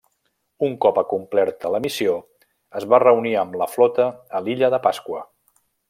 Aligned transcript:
Un 0.67 0.71
cop 0.85 0.95
acomplerta 1.01 1.71
la 1.75 1.81
missió 1.85 2.15
es 2.81 2.87
va 2.95 3.01
reunir 3.05 3.35
amb 3.45 3.61
la 3.63 3.69
flota 3.77 4.09
a 4.39 4.43
l'Illa 4.47 4.73
de 4.77 4.81
Pasqua. 4.89 5.23